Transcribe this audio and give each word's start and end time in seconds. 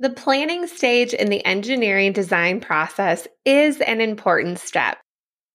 The 0.00 0.10
planning 0.10 0.68
stage 0.68 1.12
in 1.12 1.28
the 1.28 1.44
engineering 1.44 2.12
design 2.12 2.60
process 2.60 3.26
is 3.44 3.80
an 3.80 4.00
important 4.00 4.60
step. 4.60 4.96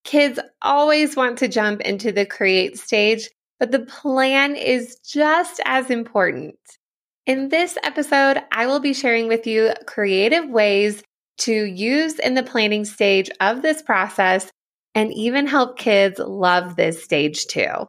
Kids 0.03 0.37
always 0.61 1.15
want 1.15 1.37
to 1.37 1.47
jump 1.47 1.79
into 1.79 2.11
the 2.11 2.25
create 2.25 2.77
stage, 2.77 3.29
but 3.57 3.71
the 3.71 3.85
plan 3.85 4.57
is 4.57 4.97
just 4.97 5.61
as 5.63 5.89
important. 5.89 6.55
In 7.25 7.47
this 7.47 7.77
episode, 7.83 8.41
I 8.51 8.65
will 8.65 8.81
be 8.81 8.93
sharing 8.93 9.29
with 9.29 9.47
you 9.47 9.71
creative 9.85 10.49
ways 10.49 11.01
to 11.37 11.53
use 11.53 12.19
in 12.19 12.33
the 12.33 12.43
planning 12.43 12.83
stage 12.83 13.29
of 13.39 13.61
this 13.61 13.81
process 13.81 14.51
and 14.93 15.13
even 15.13 15.47
help 15.47 15.77
kids 15.77 16.19
love 16.19 16.75
this 16.75 17.01
stage 17.01 17.45
too. 17.45 17.87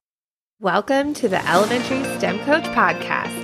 Welcome 0.60 1.14
to 1.14 1.28
the 1.28 1.44
Elementary 1.50 2.04
STEM 2.16 2.38
Coach 2.44 2.64
Podcast, 2.66 3.43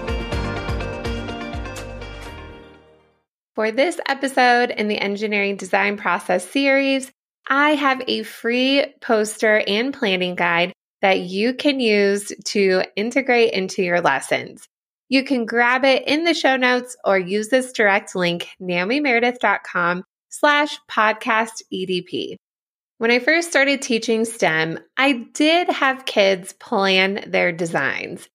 For 3.61 3.69
this 3.69 3.99
episode 4.07 4.71
in 4.71 4.87
the 4.87 4.97
Engineering 4.97 5.55
Design 5.55 5.95
Process 5.95 6.49
series, 6.49 7.11
I 7.47 7.75
have 7.75 8.01
a 8.07 8.23
free 8.23 8.83
poster 9.01 9.61
and 9.67 9.93
planning 9.93 10.33
guide 10.33 10.73
that 11.03 11.19
you 11.19 11.53
can 11.53 11.79
use 11.79 12.31
to 12.45 12.81
integrate 12.95 13.53
into 13.53 13.83
your 13.83 14.01
lessons. 14.01 14.67
You 15.09 15.23
can 15.23 15.45
grab 15.45 15.85
it 15.85 16.07
in 16.07 16.23
the 16.23 16.33
show 16.33 16.55
notes 16.55 16.97
or 17.05 17.19
use 17.19 17.49
this 17.49 17.71
direct 17.71 18.15
link, 18.15 18.49
naomimeredith.com 18.59 20.05
slash 20.29 20.79
podcast 20.89 21.61
EDP. 21.71 22.37
When 22.97 23.11
I 23.11 23.19
first 23.19 23.47
started 23.47 23.83
teaching 23.83 24.25
STEM, 24.25 24.79
I 24.97 25.27
did 25.35 25.69
have 25.69 26.05
kids 26.05 26.53
plan 26.53 27.25
their 27.27 27.51
designs. 27.51 28.27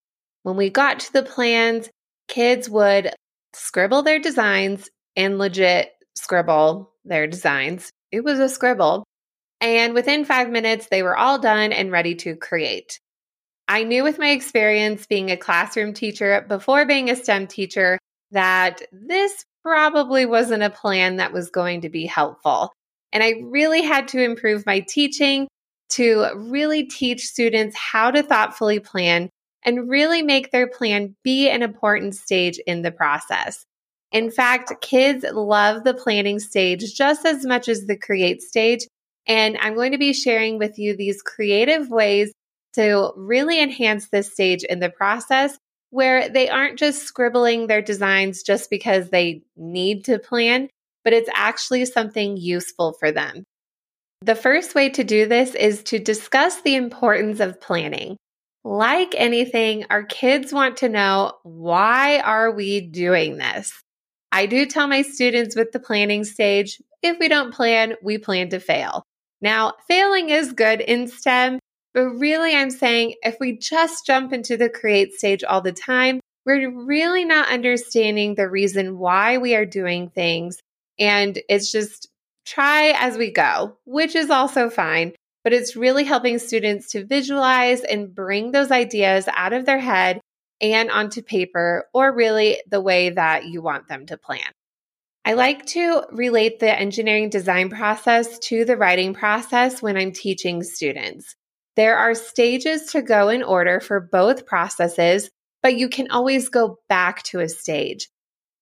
When 0.44 0.56
we 0.56 0.70
got 0.70 1.00
to 1.00 1.12
the 1.12 1.24
plans, 1.24 1.90
kids 2.28 2.70
would 2.70 3.12
scribble 3.54 4.02
their 4.02 4.20
designs 4.20 4.88
and 5.16 5.38
legit 5.38 5.92
scribble 6.14 6.92
their 7.04 7.26
designs. 7.26 7.90
It 8.12 8.24
was 8.24 8.38
a 8.38 8.48
scribble. 8.48 9.04
And 9.60 9.94
within 9.94 10.24
five 10.24 10.50
minutes, 10.50 10.88
they 10.90 11.02
were 11.02 11.16
all 11.16 11.38
done 11.38 11.72
and 11.72 11.90
ready 11.90 12.14
to 12.16 12.36
create. 12.36 13.00
I 13.68 13.82
knew 13.82 14.04
with 14.04 14.18
my 14.18 14.30
experience 14.30 15.06
being 15.06 15.30
a 15.30 15.36
classroom 15.36 15.92
teacher 15.92 16.44
before 16.48 16.86
being 16.86 17.10
a 17.10 17.16
STEM 17.16 17.48
teacher 17.48 17.98
that 18.30 18.82
this 18.92 19.44
probably 19.62 20.26
wasn't 20.26 20.62
a 20.62 20.70
plan 20.70 21.16
that 21.16 21.32
was 21.32 21.50
going 21.50 21.80
to 21.80 21.88
be 21.88 22.06
helpful. 22.06 22.72
And 23.12 23.22
I 23.22 23.42
really 23.44 23.82
had 23.82 24.08
to 24.08 24.22
improve 24.22 24.66
my 24.66 24.80
teaching 24.80 25.48
to 25.90 26.28
really 26.36 26.84
teach 26.84 27.26
students 27.26 27.76
how 27.76 28.10
to 28.10 28.22
thoughtfully 28.22 28.78
plan 28.78 29.30
and 29.64 29.88
really 29.88 30.22
make 30.22 30.52
their 30.52 30.68
plan 30.68 31.16
be 31.24 31.48
an 31.48 31.62
important 31.62 32.14
stage 32.14 32.58
in 32.66 32.82
the 32.82 32.92
process. 32.92 33.64
In 34.12 34.30
fact, 34.30 34.80
kids 34.80 35.24
love 35.32 35.84
the 35.84 35.94
planning 35.94 36.38
stage 36.38 36.94
just 36.94 37.26
as 37.26 37.44
much 37.44 37.68
as 37.68 37.86
the 37.86 37.96
create 37.96 38.42
stage. 38.42 38.86
And 39.26 39.58
I'm 39.60 39.74
going 39.74 39.92
to 39.92 39.98
be 39.98 40.12
sharing 40.12 40.58
with 40.58 40.78
you 40.78 40.96
these 40.96 41.22
creative 41.22 41.90
ways 41.90 42.32
to 42.74 43.12
really 43.16 43.60
enhance 43.60 44.08
this 44.08 44.32
stage 44.32 44.62
in 44.62 44.80
the 44.80 44.90
process 44.90 45.58
where 45.90 46.28
they 46.28 46.48
aren't 46.48 46.78
just 46.78 47.02
scribbling 47.02 47.66
their 47.66 47.82
designs 47.82 48.42
just 48.42 48.70
because 48.70 49.08
they 49.08 49.42
need 49.56 50.04
to 50.04 50.18
plan, 50.18 50.68
but 51.04 51.12
it's 51.12 51.30
actually 51.34 51.84
something 51.84 52.36
useful 52.36 52.92
for 52.98 53.10
them. 53.10 53.44
The 54.20 54.34
first 54.34 54.74
way 54.74 54.90
to 54.90 55.04
do 55.04 55.26
this 55.26 55.54
is 55.54 55.82
to 55.84 55.98
discuss 55.98 56.60
the 56.62 56.74
importance 56.74 57.40
of 57.40 57.60
planning. 57.60 58.16
Like 58.64 59.14
anything, 59.16 59.86
our 59.90 60.02
kids 60.02 60.52
want 60.52 60.78
to 60.78 60.88
know 60.88 61.34
why 61.44 62.18
are 62.18 62.50
we 62.50 62.80
doing 62.80 63.38
this? 63.38 63.72
I 64.36 64.44
do 64.44 64.66
tell 64.66 64.86
my 64.86 65.00
students 65.00 65.56
with 65.56 65.72
the 65.72 65.80
planning 65.80 66.22
stage 66.22 66.82
if 67.00 67.18
we 67.18 67.26
don't 67.26 67.54
plan, 67.54 67.94
we 68.02 68.18
plan 68.18 68.50
to 68.50 68.60
fail. 68.60 69.02
Now, 69.40 69.72
failing 69.88 70.28
is 70.28 70.52
good 70.52 70.82
in 70.82 71.08
STEM, 71.08 71.58
but 71.94 72.02
really 72.02 72.54
I'm 72.54 72.70
saying 72.70 73.14
if 73.22 73.38
we 73.40 73.56
just 73.56 74.04
jump 74.04 74.34
into 74.34 74.58
the 74.58 74.68
create 74.68 75.14
stage 75.14 75.42
all 75.42 75.62
the 75.62 75.72
time, 75.72 76.20
we're 76.44 76.70
really 76.70 77.24
not 77.24 77.48
understanding 77.48 78.34
the 78.34 78.46
reason 78.46 78.98
why 78.98 79.38
we 79.38 79.54
are 79.54 79.64
doing 79.64 80.10
things. 80.10 80.58
And 80.98 81.40
it's 81.48 81.72
just 81.72 82.06
try 82.44 82.92
as 82.98 83.16
we 83.16 83.32
go, 83.32 83.78
which 83.86 84.14
is 84.14 84.28
also 84.28 84.68
fine. 84.68 85.14
But 85.44 85.54
it's 85.54 85.76
really 85.76 86.04
helping 86.04 86.38
students 86.40 86.90
to 86.90 87.06
visualize 87.06 87.80
and 87.80 88.14
bring 88.14 88.52
those 88.52 88.70
ideas 88.70 89.28
out 89.34 89.54
of 89.54 89.64
their 89.64 89.78
head 89.78 90.20
and 90.60 90.90
onto 90.90 91.22
paper, 91.22 91.86
or 91.92 92.14
really 92.14 92.60
the 92.68 92.80
way 92.80 93.10
that 93.10 93.44
you 93.44 93.62
want 93.62 93.88
them 93.88 94.06
to 94.06 94.16
plan. 94.16 94.52
I 95.24 95.32
like 95.32 95.66
to 95.66 96.04
relate 96.12 96.60
the 96.60 96.78
engineering 96.78 97.30
design 97.30 97.68
process 97.68 98.38
to 98.40 98.64
the 98.64 98.76
writing 98.76 99.12
process 99.12 99.82
when 99.82 99.96
I'm 99.96 100.12
teaching 100.12 100.62
students. 100.62 101.34
There 101.74 101.96
are 101.96 102.14
stages 102.14 102.92
to 102.92 103.02
go 103.02 103.28
in 103.28 103.42
order 103.42 103.80
for 103.80 104.00
both 104.00 104.46
processes, 104.46 105.28
but 105.62 105.76
you 105.76 105.88
can 105.88 106.10
always 106.10 106.48
go 106.48 106.78
back 106.88 107.22
to 107.24 107.40
a 107.40 107.48
stage. 107.48 108.08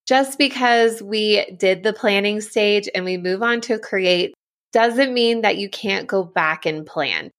Just 0.07 0.39
because 0.39 1.03
we 1.03 1.45
did 1.59 1.83
the 1.83 1.93
planning 1.93 2.41
stage 2.41 2.89
and 2.95 3.05
we 3.05 3.19
move 3.19 3.43
on 3.43 3.61
to 3.63 3.79
create 3.79 4.35
doesn't 4.73 5.15
mean 5.15 5.43
that 5.43 5.57
you 5.57 5.69
can't 5.69 6.09
go 6.09 6.25
back 6.25 6.67
and 6.67 6.85
plan. 6.85 7.31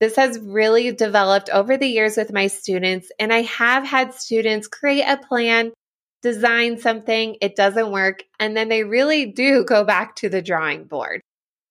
This 0.00 0.16
has 0.16 0.38
really 0.38 0.92
developed 0.92 1.50
over 1.50 1.76
the 1.76 1.86
years 1.86 2.16
with 2.16 2.32
my 2.32 2.48
students, 2.48 3.10
and 3.18 3.32
I 3.32 3.42
have 3.42 3.86
had 3.86 4.14
students 4.14 4.66
create 4.66 5.04
a 5.06 5.16
plan, 5.16 5.72
design 6.22 6.78
something, 6.78 7.36
it 7.40 7.56
doesn't 7.56 7.92
work, 7.92 8.24
and 8.40 8.56
then 8.56 8.68
they 8.68 8.84
really 8.84 9.26
do 9.26 9.64
go 9.64 9.84
back 9.84 10.16
to 10.16 10.28
the 10.28 10.42
drawing 10.42 10.84
board. 10.84 11.20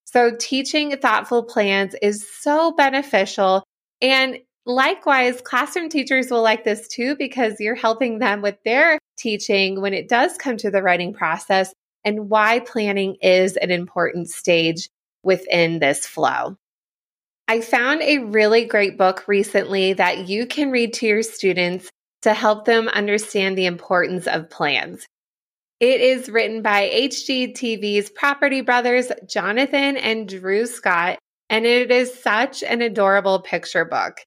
So, 0.05 0.31
teaching 0.39 0.95
thoughtful 0.97 1.43
plans 1.43 1.95
is 2.01 2.27
so 2.27 2.71
beneficial. 2.71 3.63
And 4.01 4.37
likewise, 4.65 5.41
classroom 5.41 5.89
teachers 5.89 6.29
will 6.29 6.43
like 6.43 6.63
this 6.63 6.87
too 6.87 7.15
because 7.15 7.59
you're 7.59 7.75
helping 7.75 8.19
them 8.19 8.41
with 8.41 8.57
their 8.63 8.99
teaching 9.17 9.81
when 9.81 9.93
it 9.93 10.07
does 10.07 10.37
come 10.37 10.57
to 10.57 10.69
the 10.69 10.83
writing 10.83 11.13
process 11.13 11.73
and 12.05 12.29
why 12.29 12.59
planning 12.59 13.15
is 13.21 13.57
an 13.57 13.71
important 13.71 14.29
stage 14.29 14.89
within 15.23 15.79
this 15.79 16.05
flow. 16.05 16.57
I 17.47 17.61
found 17.61 18.01
a 18.01 18.19
really 18.19 18.65
great 18.65 18.97
book 18.97 19.27
recently 19.27 19.93
that 19.93 20.29
you 20.29 20.47
can 20.47 20.71
read 20.71 20.93
to 20.93 21.07
your 21.07 21.23
students 21.23 21.89
to 22.21 22.33
help 22.33 22.65
them 22.65 22.87
understand 22.87 23.57
the 23.57 23.65
importance 23.65 24.27
of 24.27 24.49
plans. 24.49 25.05
It 25.81 25.99
is 25.99 26.29
written 26.29 26.61
by 26.61 26.89
HGTV's 26.89 28.09
Property 28.11 28.61
Brothers, 28.61 29.11
Jonathan 29.27 29.97
and 29.97 30.29
Drew 30.29 30.65
Scott, 30.65 31.19
and 31.49 31.65
it 31.65 31.91
is 31.91 32.17
such 32.17 32.63
an 32.63 32.81
adorable 32.81 33.41
picture 33.41 33.83
book. 33.83 34.21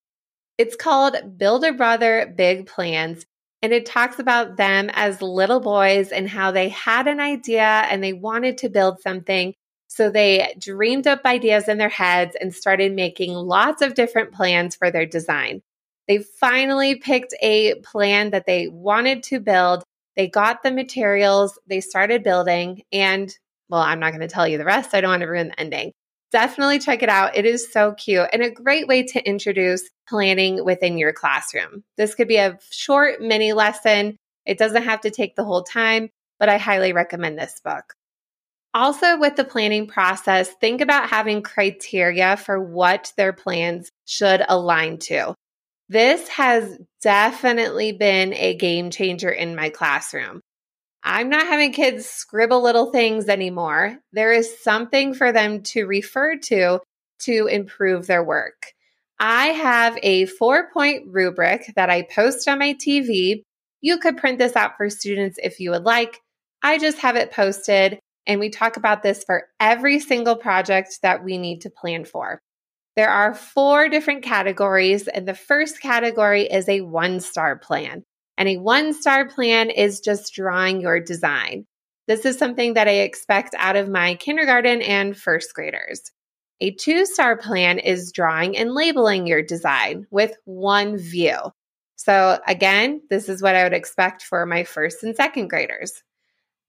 It's 0.58 0.76
called 0.76 1.38
Builder 1.38 1.72
Brothers 1.72 2.34
Big 2.36 2.66
Plans, 2.66 3.24
and 3.62 3.72
it 3.72 3.86
talks 3.86 4.18
about 4.18 4.58
them 4.58 4.90
as 4.92 5.22
little 5.22 5.60
boys 5.60 6.12
and 6.12 6.28
how 6.28 6.50
they 6.50 6.68
had 6.68 7.06
an 7.06 7.20
idea 7.20 7.62
and 7.62 8.04
they 8.04 8.12
wanted 8.12 8.58
to 8.58 8.68
build 8.68 9.00
something 9.00 9.54
so 9.88 10.10
they 10.10 10.54
dreamed 10.58 11.06
up 11.06 11.22
ideas 11.24 11.68
in 11.68 11.78
their 11.78 11.88
heads 11.88 12.36
and 12.40 12.54
started 12.54 12.92
making 12.92 13.32
lots 13.32 13.82
of 13.82 13.94
different 13.94 14.32
plans 14.32 14.76
for 14.76 14.90
their 14.90 15.06
design. 15.06 15.62
They 16.08 16.18
finally 16.18 16.96
picked 16.96 17.34
a 17.40 17.76
plan 17.76 18.30
that 18.30 18.46
they 18.46 18.68
wanted 18.68 19.22
to 19.24 19.40
build. 19.40 19.82
They 20.16 20.28
got 20.28 20.62
the 20.62 20.70
materials, 20.70 21.58
they 21.66 21.80
started 21.80 22.22
building, 22.22 22.82
and 22.92 23.32
well, 23.68 23.80
I'm 23.80 24.00
not 24.00 24.10
going 24.10 24.20
to 24.20 24.28
tell 24.28 24.46
you 24.46 24.58
the 24.58 24.64
rest. 24.64 24.94
I 24.94 25.00
don't 25.00 25.10
want 25.10 25.22
to 25.22 25.26
ruin 25.26 25.48
the 25.48 25.60
ending. 25.60 25.92
Definitely 26.30 26.78
check 26.78 27.02
it 27.02 27.08
out. 27.08 27.36
It 27.36 27.44
is 27.46 27.72
so 27.72 27.92
cute 27.92 28.28
and 28.32 28.42
a 28.42 28.50
great 28.50 28.86
way 28.86 29.02
to 29.04 29.28
introduce 29.28 29.88
planning 30.08 30.64
within 30.64 30.98
your 30.98 31.12
classroom. 31.12 31.82
This 31.96 32.14
could 32.14 32.28
be 32.28 32.36
a 32.36 32.58
short 32.70 33.20
mini 33.20 33.52
lesson. 33.52 34.16
It 34.44 34.58
doesn't 34.58 34.84
have 34.84 35.00
to 35.02 35.10
take 35.10 35.34
the 35.34 35.44
whole 35.44 35.62
time, 35.62 36.10
but 36.38 36.48
I 36.48 36.58
highly 36.58 36.92
recommend 36.92 37.38
this 37.38 37.60
book. 37.64 37.95
Also, 38.74 39.18
with 39.18 39.36
the 39.36 39.44
planning 39.44 39.86
process, 39.86 40.50
think 40.60 40.80
about 40.80 41.08
having 41.08 41.42
criteria 41.42 42.36
for 42.36 42.60
what 42.60 43.12
their 43.16 43.32
plans 43.32 43.90
should 44.04 44.44
align 44.48 44.98
to. 44.98 45.34
This 45.88 46.28
has 46.28 46.78
definitely 47.00 47.92
been 47.92 48.34
a 48.34 48.54
game 48.54 48.90
changer 48.90 49.30
in 49.30 49.54
my 49.54 49.70
classroom. 49.70 50.40
I'm 51.02 51.28
not 51.28 51.46
having 51.46 51.72
kids 51.72 52.04
scribble 52.06 52.62
little 52.62 52.90
things 52.90 53.28
anymore. 53.28 53.98
There 54.12 54.32
is 54.32 54.60
something 54.62 55.14
for 55.14 55.30
them 55.30 55.62
to 55.62 55.86
refer 55.86 56.36
to 56.36 56.80
to 57.20 57.46
improve 57.46 58.06
their 58.06 58.24
work. 58.24 58.72
I 59.18 59.46
have 59.46 59.98
a 60.02 60.26
four 60.26 60.70
point 60.72 61.04
rubric 61.06 61.72
that 61.76 61.90
I 61.90 62.02
post 62.02 62.48
on 62.48 62.58
my 62.58 62.74
TV. 62.74 63.42
You 63.80 63.98
could 63.98 64.16
print 64.16 64.38
this 64.38 64.56
out 64.56 64.76
for 64.76 64.90
students 64.90 65.38
if 65.42 65.60
you 65.60 65.70
would 65.70 65.84
like. 65.84 66.20
I 66.62 66.78
just 66.78 66.98
have 66.98 67.14
it 67.14 67.30
posted, 67.30 68.00
and 68.26 68.40
we 68.40 68.50
talk 68.50 68.76
about 68.76 69.02
this 69.02 69.24
for 69.24 69.48
every 69.60 70.00
single 70.00 70.36
project 70.36 70.98
that 71.02 71.22
we 71.22 71.38
need 71.38 71.60
to 71.62 71.70
plan 71.70 72.04
for. 72.04 72.40
There 72.96 73.10
are 73.10 73.34
four 73.34 73.88
different 73.88 74.22
categories, 74.22 75.06
and 75.06 75.28
the 75.28 75.34
first 75.34 75.80
category 75.80 76.44
is 76.44 76.68
a 76.68 76.80
one 76.80 77.20
star 77.20 77.56
plan. 77.56 78.02
And 78.38 78.48
a 78.48 78.56
one 78.56 78.92
star 78.94 79.28
plan 79.28 79.70
is 79.70 80.00
just 80.00 80.34
drawing 80.34 80.80
your 80.80 81.00
design. 81.00 81.66
This 82.08 82.24
is 82.24 82.38
something 82.38 82.74
that 82.74 82.88
I 82.88 82.98
expect 83.00 83.54
out 83.58 83.76
of 83.76 83.88
my 83.88 84.14
kindergarten 84.14 84.80
and 84.80 85.16
first 85.16 85.54
graders. 85.54 86.02
A 86.60 86.70
two 86.70 87.04
star 87.04 87.36
plan 87.36 87.78
is 87.78 88.12
drawing 88.12 88.56
and 88.56 88.72
labeling 88.72 89.26
your 89.26 89.42
design 89.42 90.06
with 90.10 90.34
one 90.44 90.96
view. 90.96 91.36
So, 91.96 92.38
again, 92.46 93.02
this 93.10 93.28
is 93.28 93.42
what 93.42 93.56
I 93.56 93.64
would 93.64 93.72
expect 93.72 94.22
for 94.22 94.46
my 94.46 94.64
first 94.64 95.02
and 95.02 95.16
second 95.16 95.48
graders. 95.48 96.02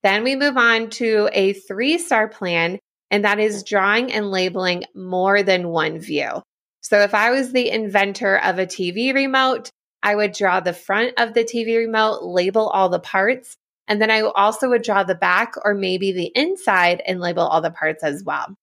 Then 0.04 0.24
we 0.24 0.36
move 0.36 0.58
on 0.58 0.90
to 0.92 1.30
a 1.34 1.54
three 1.54 1.98
star 1.98 2.28
plan, 2.28 2.80
and 3.12 3.26
that 3.26 3.40
is 3.40 3.64
drawing 3.64 4.12
and 4.12 4.32
labeling 4.32 4.84
more 4.96 5.44
than 5.44 5.70
one 5.70 6.00
view. 6.00 6.42
So, 6.82 7.00
if 7.02 7.14
I 7.14 7.32
was 7.32 7.52
the 7.52 7.70
inventor 7.70 8.38
of 8.38 8.60
a 8.60 8.66
TV 8.66 9.14
remote, 9.14 9.70
I 10.04 10.16
would 10.16 10.32
draw 10.32 10.60
the 10.60 10.74
front 10.74 11.14
of 11.18 11.34
the 11.34 11.44
TV 11.44 11.78
remote, 11.78 12.24
label 12.24 12.68
all 12.68 12.90
the 12.90 13.00
parts, 13.00 13.56
and 13.88 14.02
then 14.02 14.12
I 14.12 14.22
also 14.22 14.70
would 14.70 14.84
draw 14.84 15.04
the 15.04 15.16
back 15.16 15.54
or 15.64 15.74
maybe 15.74 16.12
the 16.12 16.32
inside 16.36 17.02
and 17.06 17.20
label 17.20 17.44
all 17.44 17.62
the 17.62 17.72
parts 17.72 18.04
as 18.04 18.24
well. 18.24 18.54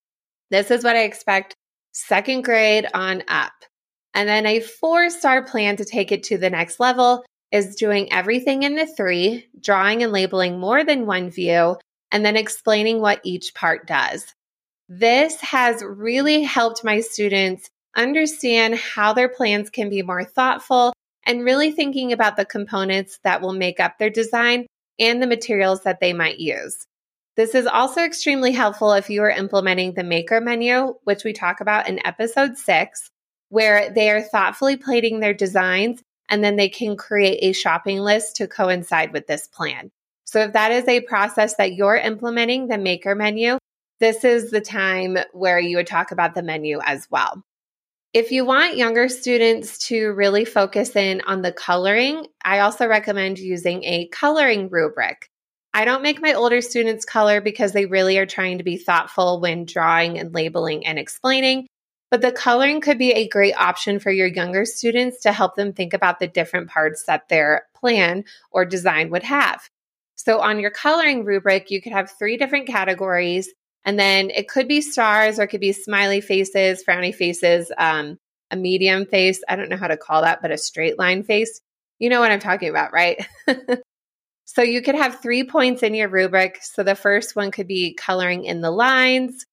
This 0.51 0.71
is 0.71 0.85
what 0.85 0.97
I 0.97 1.03
expect 1.03 1.55
second 1.93 2.45
grade 2.45 2.87
on 2.95 3.25
up. 3.29 3.53
And 4.13 4.29
then 4.29 4.47
a 4.47 4.61
four 4.61 5.11
star 5.11 5.43
plan 5.43 5.77
to 5.77 5.85
take 5.85 6.13
it 6.13 6.25
to 6.25 6.39
the 6.39 6.51
next 6.51 6.79
level 6.79 7.25
is 7.55 7.77
doing 7.77 8.13
everything 8.13 8.65
in 8.65 8.75
the 8.75 8.85
three, 8.85 9.47
drawing 9.61 10.03
and 10.03 10.11
labeling 10.11 10.59
more 10.59 10.83
than 10.83 11.07
one 11.07 11.31
view, 11.31 11.77
and 12.11 12.27
then 12.27 12.37
explaining 12.37 13.01
what 13.01 13.21
each 13.23 13.55
part 13.55 13.87
does. 13.87 14.27
This 14.89 15.41
has 15.41 15.81
really 15.87 16.43
helped 16.43 16.83
my 16.83 16.99
students 16.99 17.71
understand 17.97 18.75
how 18.75 19.13
their 19.13 19.29
plans 19.29 19.71
can 19.71 19.89
be 19.89 20.03
more 20.03 20.25
thoughtful 20.25 20.93
and 21.25 21.45
really 21.45 21.71
thinking 21.71 22.13
about 22.13 22.37
the 22.37 22.45
components 22.45 23.21
that 23.23 23.41
will 23.41 23.53
make 23.53 23.79
up 23.79 23.99
their 23.99 24.11
design 24.11 24.67
and 24.99 25.23
the 25.23 25.27
materials 25.29 25.85
that 25.85 26.01
they 26.01 26.13
might 26.13 26.41
use. 26.41 26.85
This 27.37 27.55
is 27.55 27.69
also 27.69 28.01
extremely 28.03 28.51
helpful 28.51 28.93
if 28.95 29.11
you 29.11 29.23
are 29.23 29.31
implementing 29.31 29.95
the 29.95 30.03
maker 30.03 30.41
menu, 30.41 30.95
which 31.05 31.23
we 31.23 31.33
talk 31.33 31.61
about 31.61 31.89
in 31.89 32.05
episode 32.05 32.59
six, 32.59 33.11
where 33.49 33.91
they 33.95 34.11
are 34.11 34.23
thoughtfully 34.23 34.77
plating 34.77 35.21
their 35.21 35.35
designs 35.35 36.03
and 36.29 36.43
then 36.43 36.57
they 36.57 36.69
can 36.69 36.97
create 36.97 37.39
a 37.43 37.53
shopping 37.53 37.99
list 37.99 38.37
to 38.37 38.49
coincide 38.49 39.13
with 39.13 39.27
this 39.27 39.47
plan. 39.47 39.91
So 40.25 40.41
if 40.41 40.53
that 40.53 40.73
is 40.73 40.89
a 40.89 41.03
process 41.03 41.57
that 41.57 41.75
you're 41.75 41.97
implementing, 41.97 42.69
the 42.69 42.79
maker 42.79 43.15
menu, 43.15 43.59
this 44.01 44.25
is 44.25 44.51
the 44.51 44.61
time 44.61 45.19
where 45.33 45.59
you 45.59 45.77
would 45.77 45.87
talk 45.87 46.11
about 46.11 46.35
the 46.35 46.43
menu 46.43 46.81
as 46.85 47.07
well. 47.11 47.43
If 48.13 48.31
you 48.31 48.45
want 48.45 48.77
younger 48.77 49.09
students 49.09 49.79
to 49.89 50.13
really 50.13 50.45
focus 50.45 50.95
in 50.95 51.21
on 51.27 51.43
the 51.43 51.53
coloring, 51.53 52.27
I 52.45 52.61
also 52.61 52.87
recommend 52.87 53.39
using 53.39 53.83
a 53.85 54.09
coloring 54.09 54.69
rubric. 54.69 55.29
I 55.73 55.85
don't 55.85 56.03
make 56.03 56.23
my 56.23 56.35
older 56.35 56.61
students 56.61 57.05
color 57.05 57.41
because 57.41 57.73
they 57.73 57.87
really 57.87 58.17
are 58.19 58.27
trying 58.27 58.59
to 58.59 58.65
be 58.65 58.77
thoughtful 58.77 59.41
when 59.41 59.65
drawing 59.65 60.19
and 60.21 60.33
labeling 60.33 60.87
and 60.87 60.99
explaining. 60.99 61.67
But 62.15 62.21
the 62.21 62.31
coloring 62.31 62.81
could 62.81 62.97
be 62.97 63.11
a 63.11 63.27
great 63.27 63.55
option 63.55 63.99
for 63.99 64.13
your 64.13 64.29
younger 64.29 64.65
students 64.65 65.23
to 65.23 65.33
help 65.33 65.57
them 65.57 65.73
think 65.73 65.93
about 65.93 66.21
the 66.21 66.29
different 66.29 66.71
parts 66.71 67.03
that 67.09 67.29
their 67.29 67.67
plan 67.75 68.23
or 68.53 68.65
design 68.65 69.11
would 69.11 69.25
have. 69.25 69.69
So 70.15 70.39
on 70.39 70.61
your 70.61 70.71
coloring 70.71 71.25
rubric, 71.25 71.73
you 71.73 71.83
could 71.83 71.91
have 71.91 72.13
three 72.13 72.37
different 72.37 72.69
categories. 72.69 73.49
And 73.85 73.99
then 73.99 74.31
it 74.31 74.47
could 74.47 74.69
be 74.69 74.81
stars 74.81 75.41
or 75.41 75.43
it 75.43 75.49
could 75.49 75.61
be 75.61 75.73
smiley 75.73 76.21
faces, 76.21 76.85
frowny 76.89 77.13
faces, 77.13 77.73
um, 77.79 78.17
a 78.49 78.55
medium 78.55 79.07
face. 79.07 79.43
I 79.49 79.57
don't 79.57 79.69
know 79.69 79.77
how 79.77 79.89
to 79.89 79.97
call 79.97 80.23
that, 80.23 80.41
but 80.41 80.53
a 80.53 80.57
straight 80.57 80.97
line 80.97 81.25
face. 81.25 81.61
You 81.99 82.11
know 82.11 82.21
what 82.21 82.31
I'm 82.31 82.39
talking 82.39 82.69
about, 82.69 82.93
right? 82.93 83.27
So 84.45 84.63
you 84.63 84.83
could 84.83 84.95
have 84.95 85.21
three 85.21 85.43
points 85.43 85.83
in 85.83 85.95
your 85.95 86.09
rubric. 86.09 86.59
So 86.63 86.85
the 86.85 86.95
first 86.95 87.35
one 87.35 87.51
could 87.51 87.67
be 87.67 87.95
coloring 87.95 88.45
in 88.45 88.61
the 88.61 88.71
lines, 88.71 89.47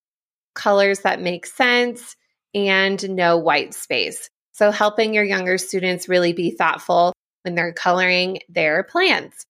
colors 0.54 1.00
that 1.00 1.22
make 1.22 1.48
sense, 1.48 2.16
and 2.54 3.10
no 3.10 3.38
white 3.38 3.74
space. 3.74 4.30
So 4.54 4.72
helping 4.72 5.14
your 5.14 5.24
younger 5.24 5.58
students 5.58 6.10
really 6.10 6.34
be 6.34 6.52
thoughtful 6.52 7.14
when 7.44 7.56
they're 7.56 7.74
coloring 7.74 8.40
their 8.50 8.84
plans. 8.84 9.46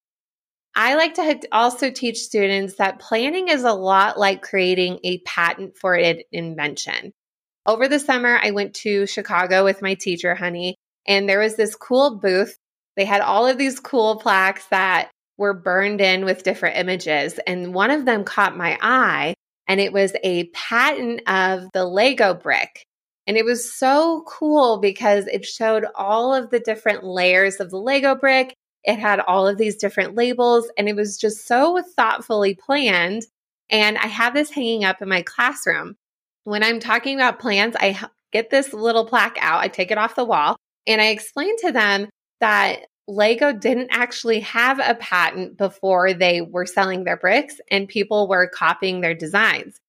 I 0.74 0.95
like 0.95 1.15
to 1.15 1.39
also 1.51 1.92
teach 1.92 2.19
students 2.19 2.75
that 2.75 3.00
planning 3.00 3.50
is 3.50 3.63
a 3.63 3.74
lot 3.74 4.18
like 4.18 4.42
creating 4.42 5.00
a 5.03 5.19
patent 5.19 5.77
for 5.77 5.95
an 5.95 6.21
invention. 6.31 7.12
Over 7.65 7.88
the 7.88 8.00
summer, 8.00 8.39
I 8.42 8.51
went 8.51 8.75
to 8.75 9.06
Chicago 9.06 9.65
with 9.65 9.81
my 9.81 9.95
teacher, 9.95 10.33
Honey, 10.33 10.75
and 11.06 11.27
there 11.27 11.39
was 11.39 11.56
this 11.56 11.75
cool 11.75 12.18
booth. 12.18 12.56
They 12.95 13.06
had 13.06 13.21
all 13.21 13.48
of 13.48 13.57
these 13.57 13.80
cool 13.80 14.18
plaques 14.18 14.65
that 14.68 15.12
were 15.38 15.53
burned 15.53 16.01
in 16.01 16.24
with 16.24 16.44
different 16.44 16.77
images. 16.77 17.39
And 17.45 17.74
one 17.74 17.92
of 17.92 18.06
them 18.06 18.24
caught 18.24 18.56
my 18.56 18.77
eye, 18.81 19.33
and 19.68 19.81
it 19.81 19.92
was 19.92 20.13
a 20.24 20.45
patent 20.50 21.21
of 21.27 21.69
the 21.74 21.86
Lego 21.86 22.33
brick. 22.33 22.86
And 23.31 23.38
it 23.38 23.45
was 23.45 23.74
so 23.74 24.25
cool 24.28 24.80
because 24.81 25.25
it 25.28 25.45
showed 25.45 25.86
all 25.95 26.36
of 26.36 26.50
the 26.50 26.60
different 26.60 27.06
layers 27.06 27.62
of 27.62 27.69
the 27.69 27.78
Lego 27.78 28.13
brick. 28.13 28.57
It 28.83 29.00
had 29.00 29.22
all 29.22 29.48
of 29.48 29.57
these 29.57 29.78
different 29.78 30.16
labels, 30.16 30.69
and 30.78 30.89
it 30.89 30.98
was 30.98 31.18
just 31.18 31.48
so 31.48 31.81
thoughtfully 31.95 32.56
planned. 32.56 33.22
And 33.69 33.98
I 33.98 34.07
have 34.07 34.33
this 34.33 34.50
hanging 34.51 34.83
up 34.83 35.01
in 35.01 35.07
my 35.07 35.22
classroom. 35.22 35.95
When 36.44 36.62
I'm 36.62 36.81
talking 36.81 37.16
about 37.16 37.39
plans, 37.39 37.74
I 37.80 37.98
get 38.33 38.50
this 38.50 38.74
little 38.74 39.06
plaque 39.06 39.38
out, 39.39 39.62
I 39.62 39.69
take 39.69 39.92
it 39.92 39.98
off 39.98 40.16
the 40.16 40.25
wall, 40.25 40.57
and 40.86 41.00
I 41.00 41.06
explain 41.06 41.56
to 41.60 41.72
them 41.72 42.10
that 42.42 42.81
Lego 43.07 43.54
didn't 43.54 43.92
actually 43.92 44.42
have 44.42 44.80
a 44.80 44.95
patent 44.95 45.57
before 45.57 46.13
they 46.13 46.42
were 46.42 46.66
selling 46.66 47.06
their 47.06 47.16
bricks 47.16 47.62
and 47.72 47.88
people 47.88 48.27
were 48.27 48.51
copying 48.54 49.00
their 49.00 49.16
designs. 49.16 49.80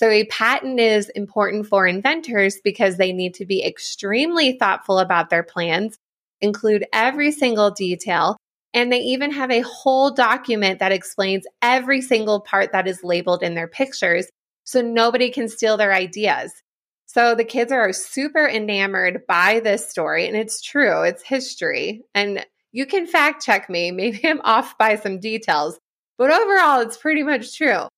So, 0.00 0.08
a 0.08 0.24
patent 0.24 0.80
is 0.80 1.10
important 1.10 1.66
for 1.66 1.86
inventors 1.86 2.58
because 2.64 2.96
they 2.96 3.12
need 3.12 3.34
to 3.34 3.44
be 3.44 3.62
extremely 3.62 4.52
thoughtful 4.52 4.98
about 4.98 5.28
their 5.28 5.42
plans, 5.42 5.98
include 6.40 6.86
every 6.90 7.30
single 7.30 7.70
detail, 7.70 8.38
and 8.72 8.90
they 8.90 9.00
even 9.00 9.30
have 9.30 9.50
a 9.50 9.60
whole 9.60 10.10
document 10.10 10.78
that 10.78 10.90
explains 10.90 11.44
every 11.60 12.00
single 12.00 12.40
part 12.40 12.72
that 12.72 12.88
is 12.88 13.04
labeled 13.04 13.42
in 13.42 13.54
their 13.54 13.68
pictures 13.68 14.26
so 14.64 14.80
nobody 14.80 15.30
can 15.30 15.50
steal 15.50 15.76
their 15.76 15.92
ideas. 15.92 16.50
So 17.04 17.34
the 17.34 17.44
kids 17.44 17.70
are 17.70 17.92
super 17.92 18.48
enamored 18.48 19.26
by 19.28 19.60
this 19.60 19.86
story, 19.86 20.26
and 20.26 20.34
it's 20.34 20.62
true, 20.62 21.02
it's 21.02 21.22
history. 21.22 22.04
And 22.14 22.46
you 22.72 22.86
can 22.86 23.06
fact 23.06 23.44
check 23.44 23.68
me. 23.68 23.90
Maybe 23.90 24.26
I'm 24.26 24.40
off 24.44 24.78
by 24.78 24.96
some 24.96 25.20
details, 25.20 25.78
but 26.16 26.30
overall, 26.30 26.80
it's 26.80 26.96
pretty 26.96 27.22
much 27.22 27.54
true. 27.54 27.88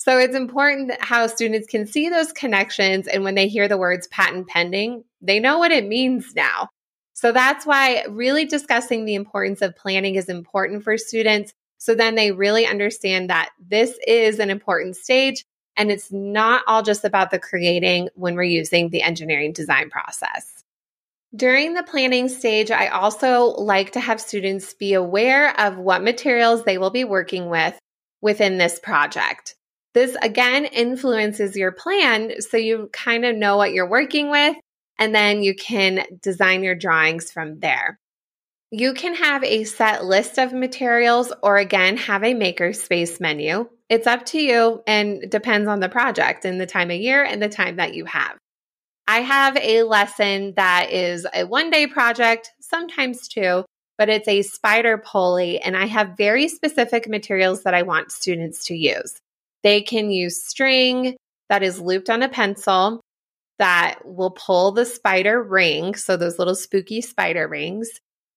So 0.00 0.16
it's 0.18 0.34
important 0.34 0.92
how 0.98 1.26
students 1.26 1.66
can 1.66 1.86
see 1.86 2.08
those 2.08 2.32
connections. 2.32 3.06
And 3.06 3.22
when 3.22 3.34
they 3.34 3.48
hear 3.48 3.68
the 3.68 3.76
words 3.76 4.06
patent 4.06 4.48
pending, 4.48 5.04
they 5.20 5.40
know 5.40 5.58
what 5.58 5.72
it 5.72 5.86
means 5.86 6.34
now. 6.34 6.70
So 7.12 7.32
that's 7.32 7.66
why 7.66 8.04
really 8.08 8.46
discussing 8.46 9.04
the 9.04 9.14
importance 9.14 9.60
of 9.60 9.76
planning 9.76 10.14
is 10.14 10.30
important 10.30 10.84
for 10.84 10.96
students. 10.96 11.52
So 11.76 11.94
then 11.94 12.14
they 12.14 12.32
really 12.32 12.66
understand 12.66 13.28
that 13.28 13.50
this 13.60 13.94
is 14.06 14.38
an 14.38 14.48
important 14.48 14.96
stage 14.96 15.44
and 15.76 15.90
it's 15.90 16.10
not 16.10 16.62
all 16.66 16.82
just 16.82 17.04
about 17.04 17.30
the 17.30 17.38
creating 17.38 18.08
when 18.14 18.36
we're 18.36 18.44
using 18.44 18.88
the 18.88 19.02
engineering 19.02 19.52
design 19.52 19.90
process. 19.90 20.64
During 21.36 21.74
the 21.74 21.82
planning 21.82 22.30
stage, 22.30 22.70
I 22.70 22.86
also 22.86 23.48
like 23.48 23.90
to 23.92 24.00
have 24.00 24.18
students 24.18 24.72
be 24.72 24.94
aware 24.94 25.60
of 25.60 25.76
what 25.76 26.02
materials 26.02 26.64
they 26.64 26.78
will 26.78 26.88
be 26.88 27.04
working 27.04 27.50
with 27.50 27.78
within 28.22 28.56
this 28.56 28.78
project. 28.78 29.56
This 29.92 30.16
again 30.22 30.66
influences 30.66 31.56
your 31.56 31.72
plan 31.72 32.40
so 32.40 32.56
you 32.56 32.90
kind 32.92 33.24
of 33.24 33.34
know 33.36 33.56
what 33.56 33.72
you're 33.72 33.88
working 33.88 34.30
with 34.30 34.56
and 34.98 35.14
then 35.14 35.42
you 35.42 35.54
can 35.54 36.04
design 36.22 36.62
your 36.62 36.74
drawings 36.74 37.32
from 37.32 37.58
there. 37.58 37.98
You 38.70 38.94
can 38.94 39.14
have 39.16 39.42
a 39.42 39.64
set 39.64 40.04
list 40.04 40.38
of 40.38 40.52
materials 40.52 41.32
or 41.42 41.56
again 41.56 41.96
have 41.96 42.22
a 42.22 42.34
makerspace 42.34 43.20
menu. 43.20 43.68
It's 43.88 44.06
up 44.06 44.26
to 44.26 44.40
you 44.40 44.82
and 44.86 45.28
depends 45.28 45.66
on 45.66 45.80
the 45.80 45.88
project 45.88 46.44
and 46.44 46.60
the 46.60 46.66
time 46.66 46.90
of 46.90 46.96
year 46.98 47.24
and 47.24 47.42
the 47.42 47.48
time 47.48 47.76
that 47.76 47.94
you 47.94 48.04
have. 48.04 48.36
I 49.08 49.22
have 49.22 49.56
a 49.56 49.82
lesson 49.82 50.54
that 50.54 50.92
is 50.92 51.26
a 51.34 51.44
one 51.44 51.70
day 51.70 51.88
project, 51.88 52.52
sometimes 52.60 53.26
two, 53.26 53.64
but 53.98 54.08
it's 54.08 54.28
a 54.28 54.42
spider 54.42 54.98
pulley, 54.98 55.58
and 55.60 55.76
I 55.76 55.86
have 55.86 56.16
very 56.16 56.46
specific 56.46 57.08
materials 57.08 57.64
that 57.64 57.74
I 57.74 57.82
want 57.82 58.12
students 58.12 58.66
to 58.66 58.76
use. 58.76 59.20
They 59.62 59.82
can 59.82 60.10
use 60.10 60.46
string 60.46 61.16
that 61.48 61.62
is 61.62 61.80
looped 61.80 62.10
on 62.10 62.22
a 62.22 62.28
pencil. 62.28 63.00
that 63.60 63.98
will 64.06 64.30
pull 64.30 64.72
the 64.72 64.86
spider 64.86 65.40
ring. 65.40 65.94
So 65.94 66.16
those 66.16 66.38
little 66.38 66.54
spooky 66.54 67.02
spider 67.02 67.46
rings. 67.46 67.90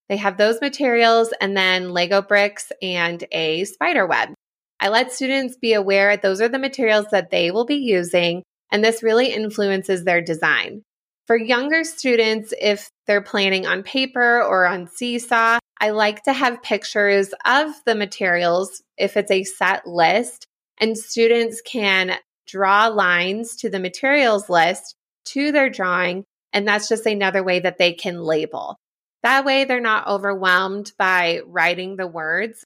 They 0.09 0.17
have 0.17 0.37
those 0.37 0.59
materials 0.59 1.33
and 1.39 1.55
then 1.55 1.93
Lego 1.93 2.21
bricks 2.21 2.71
and 2.81 3.23
a 3.31 3.63
spider 3.63 4.05
web. 4.05 4.33
I 4.81 4.89
let 4.89 5.13
students 5.13 5.55
be 5.55 5.73
aware 5.73 6.17
those 6.17 6.41
are 6.41 6.49
the 6.49 6.59
materials 6.59 7.05
that 7.11 7.31
they 7.31 7.51
will 7.51 7.65
be 7.65 7.77
using, 7.77 8.43
and 8.69 8.83
this 8.83 9.01
really 9.01 9.27
influences 9.27 10.03
their 10.03 10.21
design. 10.21 10.81
For 11.25 11.37
younger 11.37 11.85
students, 11.85 12.53
if 12.59 12.89
they're 13.07 13.21
planning 13.21 13.65
on 13.65 13.83
paper 13.83 14.43
or 14.43 14.65
on 14.65 14.87
Seesaw, 14.87 15.59
I 15.79 15.91
like 15.91 16.23
to 16.23 16.33
have 16.33 16.61
pictures 16.61 17.33
of 17.45 17.71
the 17.85 17.95
materials 17.95 18.81
if 18.97 19.15
it's 19.15 19.31
a 19.31 19.45
set 19.45 19.87
list, 19.87 20.47
and 20.79 20.97
students 20.97 21.61
can 21.61 22.17
draw 22.47 22.87
lines 22.87 23.55
to 23.57 23.69
the 23.69 23.79
materials 23.79 24.49
list 24.49 24.95
to 25.25 25.51
their 25.51 25.69
drawing. 25.69 26.25
And 26.51 26.67
that's 26.67 26.87
just 26.87 27.05
another 27.05 27.43
way 27.43 27.59
that 27.59 27.77
they 27.77 27.93
can 27.93 28.19
label. 28.19 28.77
That 29.23 29.45
way, 29.45 29.63
they're 29.63 29.79
not 29.79 30.07
overwhelmed 30.07 30.91
by 30.97 31.41
writing 31.45 31.95
the 31.95 32.07
words. 32.07 32.63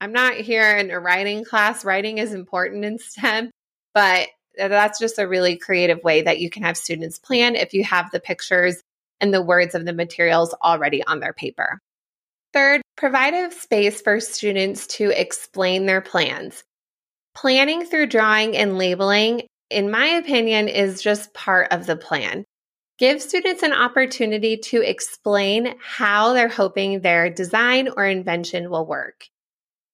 I'm 0.00 0.12
not 0.12 0.34
here 0.34 0.76
in 0.78 0.90
a 0.90 0.98
writing 0.98 1.44
class. 1.44 1.84
Writing 1.84 2.18
is 2.18 2.32
important 2.32 2.84
in 2.84 2.98
STEM, 2.98 3.50
but 3.94 4.28
that's 4.56 4.98
just 4.98 5.18
a 5.18 5.28
really 5.28 5.56
creative 5.56 6.02
way 6.02 6.22
that 6.22 6.40
you 6.40 6.50
can 6.50 6.62
have 6.62 6.76
students 6.76 7.18
plan 7.18 7.54
if 7.54 7.74
you 7.74 7.84
have 7.84 8.10
the 8.10 8.20
pictures 8.20 8.80
and 9.20 9.32
the 9.32 9.42
words 9.42 9.74
of 9.74 9.84
the 9.84 9.92
materials 9.92 10.54
already 10.62 11.04
on 11.04 11.20
their 11.20 11.32
paper. 11.32 11.78
Third, 12.52 12.80
provide 12.96 13.34
a 13.34 13.50
space 13.52 14.00
for 14.00 14.20
students 14.20 14.86
to 14.86 15.10
explain 15.10 15.86
their 15.86 16.00
plans. 16.00 16.64
Planning 17.40 17.84
through 17.84 18.08
drawing 18.08 18.56
and 18.56 18.78
labeling, 18.78 19.42
in 19.70 19.92
my 19.92 20.06
opinion, 20.06 20.66
is 20.66 21.00
just 21.00 21.32
part 21.34 21.68
of 21.70 21.86
the 21.86 21.94
plan. 21.94 22.44
Give 22.98 23.22
students 23.22 23.62
an 23.62 23.72
opportunity 23.72 24.56
to 24.56 24.82
explain 24.82 25.76
how 25.80 26.32
they're 26.32 26.48
hoping 26.48 26.98
their 26.98 27.30
design 27.30 27.90
or 27.96 28.04
invention 28.04 28.70
will 28.70 28.84
work. 28.84 29.26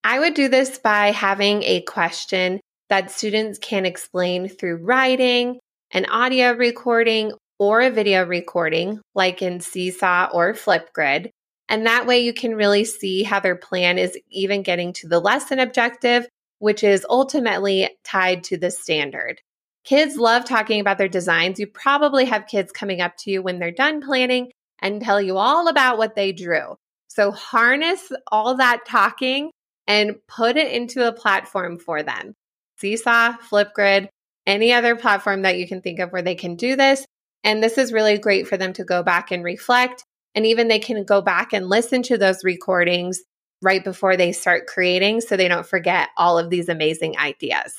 I 0.02 0.20
would 0.20 0.32
do 0.32 0.48
this 0.48 0.78
by 0.78 1.10
having 1.10 1.62
a 1.64 1.82
question 1.82 2.60
that 2.88 3.10
students 3.10 3.58
can 3.58 3.84
explain 3.84 4.48
through 4.48 4.76
writing, 4.76 5.58
an 5.90 6.06
audio 6.06 6.52
recording, 6.52 7.32
or 7.58 7.82
a 7.82 7.90
video 7.90 8.24
recording, 8.24 9.02
like 9.14 9.42
in 9.42 9.60
Seesaw 9.60 10.30
or 10.32 10.54
Flipgrid. 10.54 11.28
And 11.68 11.84
that 11.84 12.06
way 12.06 12.20
you 12.20 12.32
can 12.32 12.54
really 12.54 12.86
see 12.86 13.22
how 13.22 13.40
their 13.40 13.56
plan 13.56 13.98
is 13.98 14.18
even 14.30 14.62
getting 14.62 14.94
to 14.94 15.08
the 15.08 15.20
lesson 15.20 15.58
objective, 15.58 16.26
which 16.58 16.84
is 16.84 17.06
ultimately 17.08 17.88
tied 18.04 18.44
to 18.44 18.56
the 18.56 18.70
standard. 18.70 19.40
Kids 19.84 20.16
love 20.16 20.44
talking 20.44 20.80
about 20.80 20.99
their 20.99 21.08
designs. 21.08 21.61
You 21.61 21.66
probably 21.66 22.25
have 22.25 22.46
kids 22.46 22.73
coming 22.73 23.00
up 23.00 23.16
to 23.18 23.30
you 23.30 23.42
when 23.42 23.58
they're 23.58 23.70
done 23.70 24.00
planning 24.00 24.50
and 24.80 25.02
tell 25.02 25.20
you 25.20 25.37
all 25.37 25.68
about 25.68 25.99
what 25.99 26.14
they 26.14 26.32
drew. 26.32 26.76
So 27.08 27.30
harness 27.30 28.11
all 28.30 28.56
that 28.56 28.87
talking 28.87 29.50
and 29.87 30.16
put 30.26 30.56
it 30.56 30.73
into 30.73 31.06
a 31.06 31.12
platform 31.12 31.78
for 31.78 32.02
them. 32.02 32.34
Seesaw, 32.78 33.34
Flipgrid, 33.50 34.08
any 34.46 34.73
other 34.73 34.96
platform 34.96 35.42
that 35.42 35.58
you 35.58 35.68
can 35.68 35.80
think 35.80 35.99
of 35.99 36.11
where 36.11 36.23
they 36.23 36.34
can 36.34 36.56
do 36.56 36.76
this. 36.76 37.04
And 37.44 37.62
this 37.62 37.78
is 37.78 37.92
really 37.92 38.18
great 38.18 38.49
for 38.49 38.56
them 38.56 38.73
to 38.75 38.84
go 38.84 39.02
back 39.02 39.30
and 39.30 39.44
reflect. 39.44 40.04
And 40.34 40.46
even 40.46 40.68
they 40.68 40.78
can 40.78 41.04
go 41.04 41.20
back 41.20 41.52
and 41.52 41.68
listen 41.68 42.02
to 42.04 42.18
those 42.18 42.42
recordings 42.42 43.23
right 43.64 43.83
before 43.83 44.16
they 44.16 44.33
start 44.33 44.66
creating 44.66 45.21
so 45.21 45.37
they 45.37 45.49
don't 45.49 45.66
forget 45.66 46.11
all 46.16 46.38
of 46.38 46.50
these 46.50 46.68
amazing 46.68 47.18
ideas. 47.18 47.75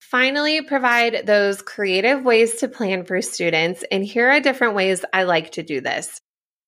Finally, 0.00 0.62
provide 0.62 1.26
those 1.26 1.62
creative 1.62 2.24
ways 2.24 2.56
to 2.56 2.68
plan 2.68 3.04
for 3.04 3.20
students. 3.22 3.84
And 3.90 4.04
here 4.04 4.30
are 4.30 4.40
different 4.40 4.74
ways 4.74 5.04
I 5.12 5.24
like 5.24 5.52
to 5.52 5.62
do 5.62 5.80
this. 5.80 6.20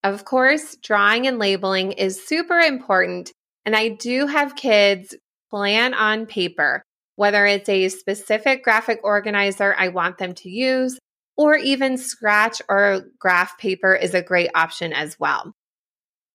Of 0.04 0.24
course, 0.24 0.76
drawing 0.82 1.26
and 1.26 1.38
labeling 1.38 1.92
is 1.92 2.26
super 2.26 2.58
important 2.58 3.32
and 3.64 3.74
I 3.74 3.88
do 3.88 4.26
have 4.26 4.54
kids 4.54 5.14
plan 5.50 5.92
on 5.92 6.26
paper, 6.26 6.82
whether 7.16 7.44
it's 7.44 7.68
a 7.68 7.88
specific 7.88 8.62
graphic 8.62 9.00
organizer 9.02 9.74
I 9.76 9.88
want 9.88 10.18
them 10.18 10.34
to 10.34 10.48
use, 10.48 10.98
or 11.36 11.56
even 11.56 11.98
scratch 11.98 12.62
or 12.68 13.02
graph 13.18 13.58
paper 13.58 13.94
is 13.94 14.14
a 14.14 14.22
great 14.22 14.50
option 14.54 14.92
as 14.92 15.18
well. 15.18 15.52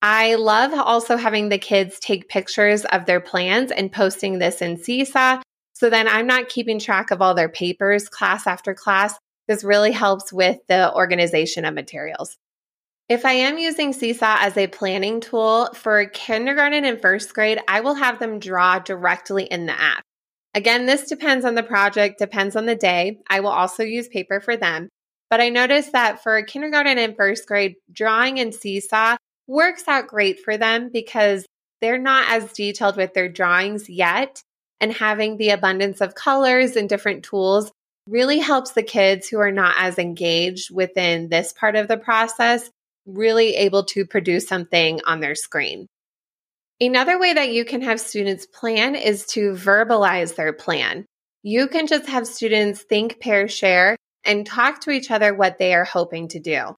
I 0.01 0.36
love 0.36 0.74
also 0.74 1.15
having 1.15 1.50
the 1.50 1.60
kids 1.60 2.00
take 2.00 2.27
pictures 2.27 2.86
of 2.86 3.05
their 3.05 3.20
plans 3.20 3.72
and 3.72 3.91
posting 3.91 4.39
this 4.39 4.62
in 4.62 4.77
Seesaw. 4.77 5.41
So 5.74 5.89
then 5.89 6.08
I'm 6.08 6.27
not 6.27 6.50
keeping 6.50 6.79
track 6.79 7.12
of 7.12 7.22
all 7.22 7.36
their 7.36 7.50
papers 7.50 8.10
class 8.10 8.48
after 8.48 8.74
class. 8.74 9.17
This 9.48 9.63
really 9.63 9.91
helps 9.91 10.34
with 10.34 10.58
the 10.67 10.93
organization 10.93 11.65
of 11.65 11.74
materials. 11.74 12.38
If 13.10 13.25
I 13.25 13.34
am 13.34 13.58
using 13.58 13.93
Seesaw 13.93 14.38
as 14.39 14.58
a 14.58 14.67
planning 14.67 15.20
tool 15.20 15.70
for 15.75 16.05
kindergarten 16.05 16.86
and 16.86 17.01
first 17.01 17.34
grade, 17.34 17.60
I 17.67 17.81
will 17.81 17.96
have 17.96 18.20
them 18.20 18.39
draw 18.39 18.79
directly 18.79 19.43
in 19.43 19.65
the 19.65 19.79
app. 19.79 20.03
Again, 20.53 20.86
this 20.86 21.10
depends 21.10 21.46
on 21.46 21.55
the 21.55 21.63
project, 21.63 22.20
depends 22.20 22.55
on 22.55 22.65
the 22.65 22.75
day. 22.75 23.20
I 23.29 23.41
will 23.41 23.50
also 23.50 23.84
use 23.84 24.08
paper 24.08 24.39
for 24.39 24.58
them. 24.58 24.89
But 25.29 25.41
I 25.41 25.50
noticed 25.50 25.91
that 25.91 26.24
for 26.24 26.41
kindergarten 26.43 26.98
and 26.98 27.15
first 27.15 27.48
grade, 27.48 27.75
drawing 27.91 28.38
in 28.38 28.51
Seesaw 28.51 29.17
works 29.51 29.88
out 29.88 30.08
great 30.08 30.39
for 30.39 30.58
them 30.58 30.89
because 30.91 31.46
they're 31.81 31.98
not 31.98 32.29
as 32.29 32.53
detailed 32.53 32.96
with 32.96 33.13
their 33.13 33.27
drawings 33.27 33.89
yet. 33.89 34.41
And 34.79 34.93
having 34.93 35.38
the 35.38 35.50
abundance 35.50 36.01
of 36.01 36.15
colors 36.15 36.75
and 36.75 36.89
different 36.89 37.24
tools 37.24 37.72
really 38.08 38.39
helps 38.39 38.72
the 38.72 38.81
kids 38.81 39.27
who 39.27 39.39
are 39.39 39.51
not 39.51 39.75
as 39.77 40.00
engaged 40.00 40.74
within 40.74 41.29
this 41.29 41.53
part 41.53 41.75
of 41.75 41.88
the 41.88 41.98
process 41.98 42.70
really 43.05 43.55
able 43.55 43.84
to 43.84 44.05
produce 44.05 44.48
something 44.48 45.01
on 45.05 45.20
their 45.20 45.36
screen. 45.36 45.86
Another 46.79 47.20
way 47.20 47.34
that 47.34 47.51
you 47.51 47.65
can 47.65 47.81
have 47.81 48.00
students 48.00 48.48
plan 48.48 48.96
is 48.96 49.25
to 49.27 49.51
verbalize 49.51 50.36
their 50.36 50.53
plan. 50.53 51.05
You 51.43 51.67
can 51.67 51.88
just 51.88 52.08
have 52.08 52.25
students 52.25 52.81
think, 52.81 53.20
pair, 53.20 53.48
share, 53.48 53.98
and 54.24 54.46
talk 54.46 54.81
to 54.81 54.91
each 54.91 55.12
other 55.12 55.34
what 55.34 55.60
they 55.60 55.74
are 55.74 55.84
hoping 55.84 56.29
to 56.29 56.39
do. 56.39 56.75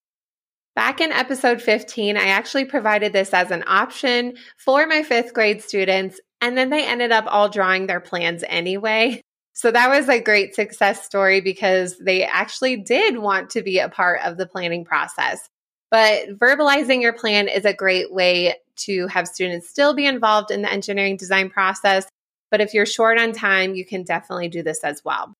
Back 0.75 1.01
in 1.01 1.11
episode 1.11 1.61
15, 1.61 2.17
I 2.17 2.27
actually 2.27 2.65
provided 2.65 3.13
this 3.13 3.31
as 3.31 3.51
an 3.51 3.63
option 3.67 4.33
for 4.57 4.87
my 4.87 5.03
fifth 5.03 5.33
grade 5.33 5.61
students, 5.61 6.19
and 6.41 6.57
then 6.57 6.71
they 6.71 6.85
ended 6.85 7.11
up 7.11 7.25
all 7.27 7.47
drawing 7.47 7.85
their 7.85 7.99
plans 7.99 8.43
anyway. 8.47 9.21
So 9.53 9.69
that 9.69 9.89
was 9.89 10.09
a 10.09 10.19
great 10.19 10.55
success 10.55 11.05
story 11.05 11.41
because 11.41 11.97
they 11.99 12.23
actually 12.23 12.77
did 12.77 13.19
want 13.19 13.51
to 13.51 13.61
be 13.61 13.77
a 13.77 13.87
part 13.87 14.21
of 14.23 14.37
the 14.37 14.47
planning 14.47 14.83
process. 14.83 15.47
But 15.91 16.39
verbalizing 16.39 17.03
your 17.03 17.13
plan 17.13 17.47
is 17.47 17.65
a 17.65 17.73
great 17.73 18.11
way 18.11 18.55
to 18.77 19.05
have 19.07 19.27
students 19.27 19.69
still 19.69 19.93
be 19.93 20.07
involved 20.07 20.49
in 20.49 20.63
the 20.63 20.71
engineering 20.71 21.17
design 21.17 21.51
process. 21.51 22.07
But 22.49 22.61
if 22.61 22.73
you're 22.73 22.87
short 22.87 23.19
on 23.19 23.31
time, 23.31 23.75
you 23.75 23.85
can 23.85 24.01
definitely 24.01 24.49
do 24.49 24.63
this 24.63 24.83
as 24.83 25.03
well. 25.05 25.35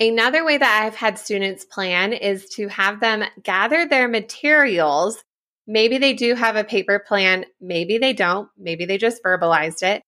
Another 0.00 0.44
way 0.44 0.56
that 0.56 0.82
I've 0.84 0.94
had 0.94 1.18
students 1.18 1.64
plan 1.64 2.12
is 2.12 2.48
to 2.50 2.68
have 2.68 3.00
them 3.00 3.24
gather 3.42 3.84
their 3.84 4.06
materials. 4.06 5.18
Maybe 5.66 5.98
they 5.98 6.12
do 6.12 6.36
have 6.36 6.54
a 6.54 6.62
paper 6.62 7.00
plan, 7.00 7.46
maybe 7.60 7.98
they 7.98 8.12
don't, 8.12 8.48
maybe 8.56 8.84
they 8.84 8.96
just 8.96 9.22
verbalized 9.24 9.82
it. 9.82 10.02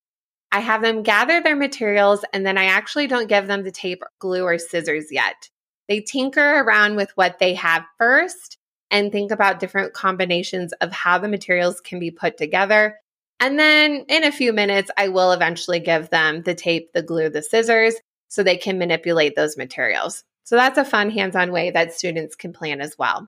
I 0.53 0.61
have 0.61 0.81
them 0.81 1.03
gather 1.03 1.41
their 1.43 1.57
materials 1.57 2.25
and 2.33 2.47
then 2.47 2.57
I 2.57 2.67
actually 2.67 3.09
don't 3.09 3.29
give 3.29 3.49
them 3.49 3.65
the 3.65 3.73
tape, 3.73 4.03
glue, 4.21 4.45
or 4.45 4.59
scissors 4.59 5.07
yet. 5.11 5.49
They 5.89 6.01
tinker 6.01 6.61
around 6.61 6.95
with 6.95 7.11
what 7.17 7.41
they 7.41 7.55
have 7.55 7.85
first 7.99 8.59
and 8.93 9.11
think 9.11 9.33
about 9.33 9.59
different 9.59 9.93
combinations 9.93 10.73
of 10.75 10.93
how 10.93 11.19
the 11.19 11.29
materials 11.29 11.81
can 11.81 11.99
be 11.99 12.13
put 12.13 12.39
together. 12.39 12.97
And 13.41 13.59
then 13.59 14.05
in 14.09 14.23
a 14.23 14.33
few 14.33 14.53
minutes, 14.53 14.91
I 14.97 15.09
will 15.09 15.33
eventually 15.33 15.81
give 15.81 16.11
them 16.11 16.43
the 16.43 16.55
tape, 16.55 16.93
the 16.95 17.03
glue, 17.03 17.29
the 17.29 17.43
scissors 17.43 17.95
so 18.31 18.43
they 18.43 18.57
can 18.57 18.79
manipulate 18.79 19.37
those 19.37 19.59
materials. 19.59 20.25
So 20.45 20.57
that's 20.57 20.79
a 20.79 20.85
fun 20.85 21.11
hands 21.11 21.37
on 21.37 21.53
way 21.53 21.71
that 21.71 21.93
students 21.93 22.35
can 22.35 22.55
plan 22.55 22.81
as 22.81 22.97
well. 22.99 23.27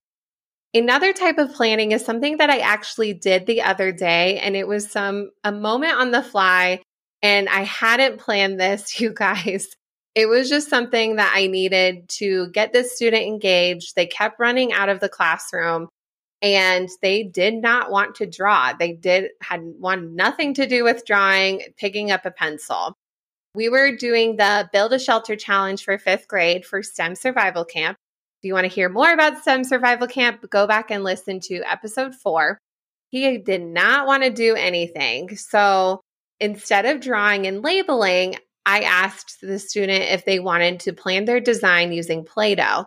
Another 0.75 1.13
type 1.13 1.37
of 1.37 1.53
planning 1.53 1.93
is 1.93 2.03
something 2.03 2.39
that 2.39 2.49
I 2.49 2.61
actually 2.61 3.13
did 3.13 3.45
the 3.45 3.61
other 3.63 3.93
day, 3.93 4.39
and 4.39 4.57
it 4.57 4.67
was 4.67 4.91
some 4.91 5.31
a 5.45 5.53
moment 5.53 5.93
on 5.93 6.13
the 6.13 6.23
fly. 6.23 6.81
And 7.21 7.49
I 7.49 7.61
hadn't 7.61 8.19
planned 8.19 8.59
this, 8.59 8.99
you 9.01 9.13
guys. 9.13 9.69
It 10.15 10.27
was 10.27 10.49
just 10.49 10.69
something 10.69 11.17
that 11.17 11.33
I 11.35 11.47
needed 11.47 12.09
to 12.21 12.49
get 12.51 12.73
this 12.73 12.95
student 12.95 13.25
engaged. 13.25 13.95
They 13.95 14.07
kept 14.07 14.39
running 14.39 14.73
out 14.73 14.89
of 14.89 15.01
the 15.01 15.09
classroom 15.09 15.89
and 16.43 16.89
they 17.01 17.23
did 17.23 17.55
not 17.55 17.91
want 17.91 18.17
to 18.17 18.27
draw. 18.27 18.73
They 18.75 18.93
did 18.93 19.31
had 19.41 19.63
wanted 19.63 20.11
nothing 20.11 20.55
to 20.55 20.67
do 20.67 20.85
with 20.85 21.07
drawing, 21.07 21.63
picking 21.79 22.11
up 22.11 22.27
a 22.27 22.31
pencil. 22.31 22.95
We 23.55 23.69
were 23.69 23.95
doing 23.95 24.37
the 24.37 24.69
Build 24.73 24.95
a 24.95 24.99
Shelter 24.99 25.37
Challenge 25.37 25.85
for 25.85 25.99
fifth 25.99 26.27
grade 26.27 26.65
for 26.65 26.83
STEM 26.83 27.15
Survival 27.15 27.67
Camp. 27.67 27.99
If 28.41 28.47
you 28.47 28.55
want 28.55 28.65
to 28.65 28.73
hear 28.75 28.89
more 28.89 29.13
about 29.13 29.43
STEM 29.43 29.65
Survival 29.65 30.07
Camp, 30.07 30.49
go 30.49 30.67
back 30.67 30.91
and 30.91 31.05
listen 31.05 31.39
to 31.41 31.63
episode 31.71 32.15
four. 32.15 32.59
He 33.11 33.37
did 33.37 33.61
not 33.61 34.07
want 34.07 34.23
to 34.23 34.31
do 34.31 34.55
anything. 34.55 35.37
So 35.37 36.01
instead 36.41 36.87
of 36.87 37.03
drawing 37.03 37.47
and 37.47 37.63
labeling, 37.63 38.37
I 38.65 38.81
asked 38.81 39.43
the 39.43 39.59
student 39.59 40.05
if 40.05 40.25
they 40.25 40.39
wanted 40.39 40.81
to 40.81 40.95
plan 40.95 41.27
their 41.27 41.41
design 41.41 41.93
using 41.93 42.25
Play 42.25 42.55
Doh. 42.55 42.87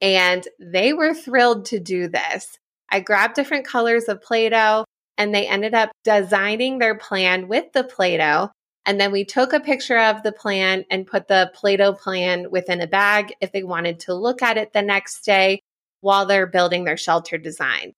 And 0.00 0.46
they 0.60 0.92
were 0.92 1.12
thrilled 1.12 1.64
to 1.66 1.80
do 1.80 2.06
this. 2.06 2.56
I 2.88 3.00
grabbed 3.00 3.34
different 3.34 3.66
colors 3.66 4.04
of 4.04 4.22
Play 4.22 4.48
Doh 4.48 4.84
and 5.18 5.34
they 5.34 5.48
ended 5.48 5.74
up 5.74 5.90
designing 6.04 6.78
their 6.78 6.94
plan 6.94 7.48
with 7.48 7.72
the 7.72 7.82
Play 7.82 8.16
Doh. 8.16 8.50
And 8.86 9.00
then 9.00 9.12
we 9.12 9.24
took 9.24 9.52
a 9.52 9.60
picture 9.60 9.98
of 9.98 10.22
the 10.22 10.32
plan 10.32 10.84
and 10.90 11.06
put 11.06 11.28
the 11.28 11.50
Play 11.54 11.76
Doh 11.76 11.94
plan 11.94 12.50
within 12.50 12.80
a 12.80 12.86
bag 12.86 13.34
if 13.40 13.52
they 13.52 13.62
wanted 13.62 14.00
to 14.00 14.14
look 14.14 14.42
at 14.42 14.58
it 14.58 14.72
the 14.72 14.82
next 14.82 15.24
day 15.24 15.62
while 16.00 16.26
they're 16.26 16.46
building 16.46 16.84
their 16.84 16.98
shelter 16.98 17.38
design. 17.38 17.94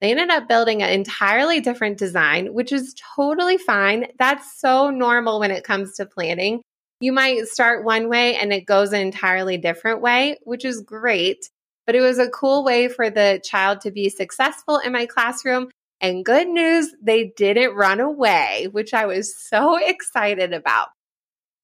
They 0.00 0.10
ended 0.12 0.30
up 0.30 0.48
building 0.48 0.82
an 0.82 0.88
entirely 0.90 1.60
different 1.60 1.98
design, 1.98 2.54
which 2.54 2.72
is 2.72 2.94
totally 3.16 3.58
fine. 3.58 4.06
That's 4.18 4.58
so 4.58 4.88
normal 4.88 5.40
when 5.40 5.50
it 5.50 5.62
comes 5.62 5.94
to 5.96 6.06
planning. 6.06 6.62
You 7.00 7.12
might 7.12 7.46
start 7.48 7.84
one 7.84 8.08
way 8.08 8.36
and 8.36 8.50
it 8.52 8.64
goes 8.64 8.94
an 8.94 9.00
entirely 9.00 9.58
different 9.58 10.00
way, 10.00 10.38
which 10.44 10.64
is 10.64 10.80
great. 10.80 11.50
But 11.86 11.96
it 11.96 12.00
was 12.00 12.18
a 12.18 12.30
cool 12.30 12.64
way 12.64 12.88
for 12.88 13.10
the 13.10 13.42
child 13.44 13.82
to 13.82 13.90
be 13.90 14.08
successful 14.08 14.78
in 14.78 14.92
my 14.92 15.04
classroom. 15.04 15.70
And 16.00 16.24
good 16.24 16.48
news, 16.48 16.94
they 17.02 17.32
didn't 17.36 17.74
run 17.74 18.00
away, 18.00 18.68
which 18.72 18.94
I 18.94 19.06
was 19.06 19.36
so 19.36 19.76
excited 19.84 20.52
about. 20.52 20.88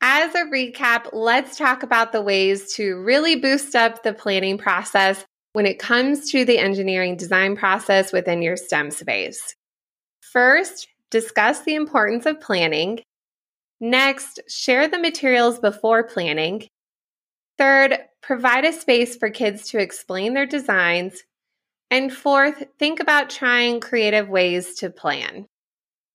As 0.02 0.34
a 0.34 0.44
recap, 0.44 1.08
let's 1.12 1.56
talk 1.56 1.82
about 1.82 2.12
the 2.12 2.20
ways 2.20 2.74
to 2.74 2.96
really 2.96 3.36
boost 3.36 3.74
up 3.74 4.02
the 4.02 4.12
planning 4.12 4.58
process 4.58 5.24
when 5.54 5.64
it 5.64 5.78
comes 5.78 6.30
to 6.30 6.44
the 6.44 6.58
engineering 6.58 7.16
design 7.16 7.56
process 7.56 8.12
within 8.12 8.42
your 8.42 8.58
STEM 8.58 8.90
space. 8.90 9.54
First, 10.20 10.88
discuss 11.10 11.60
the 11.60 11.74
importance 11.74 12.26
of 12.26 12.40
planning. 12.40 13.00
Next, 13.80 14.40
share 14.48 14.86
the 14.86 14.98
materials 14.98 15.58
before 15.58 16.04
planning. 16.04 16.68
Third, 17.56 17.98
provide 18.22 18.66
a 18.66 18.72
space 18.72 19.16
for 19.16 19.30
kids 19.30 19.70
to 19.70 19.78
explain 19.78 20.34
their 20.34 20.44
designs. 20.44 21.22
And 21.90 22.12
fourth, 22.12 22.64
think 22.78 23.00
about 23.00 23.30
trying 23.30 23.80
creative 23.80 24.28
ways 24.28 24.74
to 24.76 24.90
plan. 24.90 25.46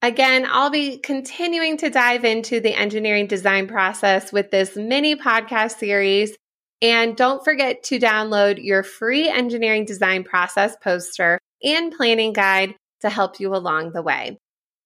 Again, 0.02 0.48
I'll 0.50 0.72
be 0.72 0.98
continuing 0.98 1.78
to 1.78 1.90
dive 1.90 2.26
into 2.26 2.60
the 2.60 2.74
engineering 2.74 3.28
design 3.28 3.68
process 3.68 4.34
with 4.34 4.50
this 4.52 4.76
mini 4.76 5.16
podcast 5.16 5.78
series 5.78 6.36
and 6.82 7.16
don't 7.16 7.44
forget 7.44 7.84
to 7.84 8.00
download 8.00 8.64
your 8.64 8.82
free 8.82 9.30
engineering 9.30 9.86
design 9.86 10.24
process 10.24 10.76
poster 10.84 11.40
and 11.64 11.94
planning 11.94 12.34
guide 12.34 12.76
to 13.02 13.10
help 13.10 13.40
you 13.40 13.56
along 13.56 13.92
the 13.92 14.02
way. 14.02 14.40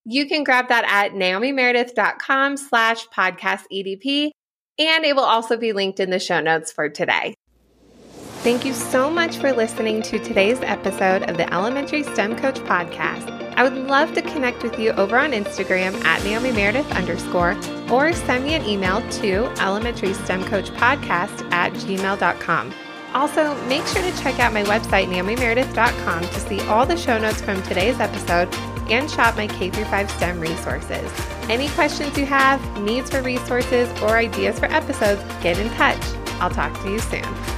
You 0.03 0.27
can 0.27 0.43
grab 0.43 0.67
that 0.67 0.85
at 0.85 1.13
naomimeredith.com 1.13 2.57
slash 2.57 3.07
podcast 3.07 3.63
EDP, 3.73 4.31
and 4.77 5.05
it 5.05 5.15
will 5.15 5.23
also 5.23 5.57
be 5.57 5.73
linked 5.73 5.99
in 5.99 6.09
the 6.09 6.19
show 6.19 6.41
notes 6.41 6.71
for 6.71 6.89
today. 6.89 7.33
Thank 8.45 8.63
you 8.63 8.73
so 8.73 9.09
much 9.09 9.37
for 9.37 9.51
listening 9.51 10.03
to 10.03 10.19
today's 10.19 10.61
episode 10.61 11.23
of 11.23 11.35
the 11.35 11.51
Elementary 11.51 12.03
STEM 12.03 12.35
Coach 12.35 12.59
Podcast. 12.59 13.31
I 13.55 13.63
would 13.63 13.73
love 13.73 14.13
to 14.13 14.21
connect 14.21 14.61
with 14.61 14.77
you 14.77 14.91
over 14.91 15.17
on 15.17 15.31
Instagram 15.31 15.95
at 16.05 16.23
Naomi 16.23 16.51
Meredith 16.51 16.91
underscore 16.91 17.57
or 17.89 18.13
send 18.13 18.43
me 18.43 18.53
an 18.53 18.63
email 18.63 19.01
to 19.13 19.45
elementary 19.59 20.13
STEM 20.13 20.45
coach 20.45 20.69
podcast 20.73 21.51
at 21.51 21.73
gmail.com. 21.73 22.71
Also, 23.15 23.55
make 23.65 23.83
sure 23.87 24.03
to 24.03 24.15
check 24.21 24.39
out 24.39 24.53
my 24.53 24.63
website, 24.65 25.07
naomimeredith.com, 25.07 26.21
to 26.21 26.39
see 26.41 26.61
all 26.67 26.85
the 26.85 26.95
show 26.95 27.17
notes 27.17 27.41
from 27.41 27.63
today's 27.63 27.99
episode 27.99 28.53
and 28.91 29.09
shop 29.09 29.35
my 29.37 29.47
K 29.47 29.71
5 29.71 30.11
STEM 30.11 30.39
resources. 30.39 31.11
Any 31.49 31.67
questions 31.69 32.15
you 32.15 32.27
have, 32.27 32.61
needs 32.79 33.09
for 33.09 33.23
resources, 33.23 33.89
or 34.03 34.17
ideas 34.17 34.59
for 34.59 34.67
episodes, 34.67 35.23
get 35.41 35.57
in 35.57 35.67
touch. 35.71 36.03
I'll 36.39 36.51
talk 36.51 36.79
to 36.83 36.91
you 36.91 36.99
soon. 36.99 37.54